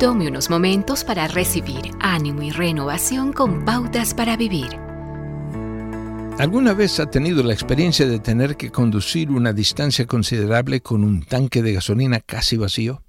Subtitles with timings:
[0.00, 4.70] Tome unos momentos para recibir ánimo y renovación con pautas para vivir.
[6.38, 11.22] ¿Alguna vez ha tenido la experiencia de tener que conducir una distancia considerable con un
[11.22, 13.02] tanque de gasolina casi vacío?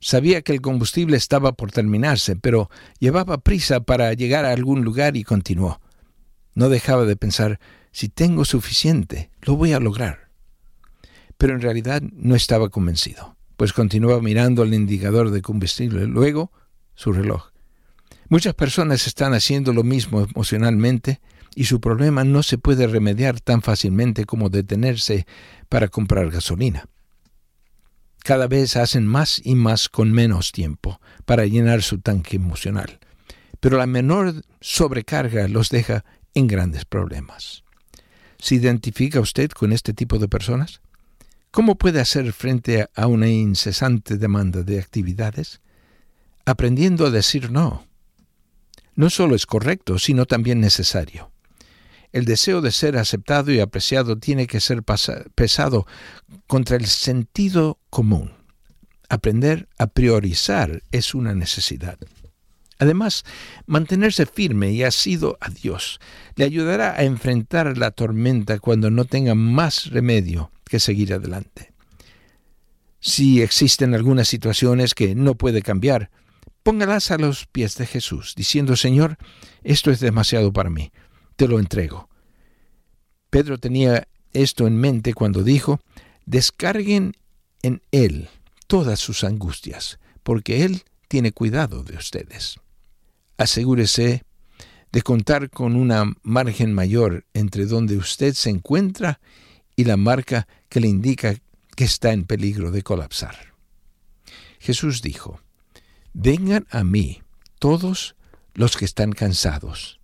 [0.00, 2.68] Sabía que el combustible estaba por terminarse, pero
[2.98, 5.80] llevaba prisa para llegar a algún lugar y continuó.
[6.52, 7.60] No dejaba de pensar,
[7.92, 10.30] si tengo suficiente, lo voy a lograr.
[11.38, 16.50] Pero en realidad no estaba convencido pues continuaba mirando el indicador de combustible, luego
[16.94, 17.50] su reloj.
[18.30, 21.20] Muchas personas están haciendo lo mismo emocionalmente
[21.54, 25.26] y su problema no se puede remediar tan fácilmente como detenerse
[25.68, 26.86] para comprar gasolina.
[28.24, 32.98] Cada vez hacen más y más con menos tiempo para llenar su tanque emocional,
[33.60, 37.62] pero la menor sobrecarga los deja en grandes problemas.
[38.38, 40.80] ¿Se identifica usted con este tipo de personas?
[41.52, 45.60] ¿Cómo puede hacer frente a una incesante demanda de actividades?
[46.46, 47.88] Aprendiendo a decir no.
[48.94, 51.32] No solo es correcto, sino también necesario.
[52.12, 54.84] El deseo de ser aceptado y apreciado tiene que ser
[55.34, 55.88] pesado
[56.46, 58.32] contra el sentido común.
[59.08, 61.98] Aprender a priorizar es una necesidad.
[62.78, 63.24] Además,
[63.66, 65.98] mantenerse firme y asido a Dios
[66.36, 71.72] le ayudará a enfrentar la tormenta cuando no tenga más remedio que seguir adelante.
[73.00, 76.10] Si existen algunas situaciones que no puede cambiar,
[76.62, 79.18] póngalas a los pies de Jesús, diciendo, Señor,
[79.64, 80.92] esto es demasiado para mí,
[81.36, 82.08] te lo entrego.
[83.30, 85.80] Pedro tenía esto en mente cuando dijo,
[86.24, 87.14] descarguen
[87.62, 88.28] en Él
[88.66, 92.60] todas sus angustias, porque Él tiene cuidado de ustedes.
[93.36, 94.22] Asegúrese
[94.92, 99.20] de contar con una margen mayor entre donde usted se encuentra
[99.80, 101.34] y la marca que le indica
[101.74, 103.54] que está en peligro de colapsar.
[104.58, 105.40] Jesús dijo,
[106.12, 107.22] Vengan a mí
[107.58, 108.14] todos
[108.52, 109.98] los que están cansados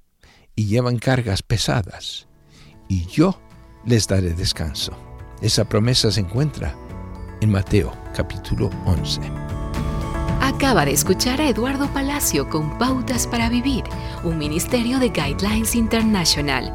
[0.54, 2.26] y llevan cargas pesadas,
[2.88, 3.38] y yo
[3.84, 4.96] les daré descanso.
[5.42, 6.74] Esa promesa se encuentra
[7.42, 9.20] en Mateo capítulo 11.
[10.40, 13.84] Acaba de escuchar a Eduardo Palacio con Pautas para Vivir,
[14.24, 16.74] un ministerio de Guidelines International.